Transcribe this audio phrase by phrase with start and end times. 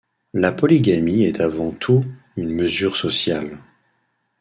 [0.33, 2.03] La polygamie est avant tout
[2.35, 3.59] une mesure sociale.